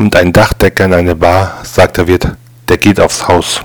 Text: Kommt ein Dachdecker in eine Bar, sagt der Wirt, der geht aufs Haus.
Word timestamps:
Kommt 0.00 0.16
ein 0.16 0.32
Dachdecker 0.32 0.86
in 0.86 0.94
eine 0.94 1.14
Bar, 1.14 1.58
sagt 1.62 1.98
der 1.98 2.06
Wirt, 2.06 2.26
der 2.70 2.78
geht 2.78 2.98
aufs 2.98 3.28
Haus. 3.28 3.60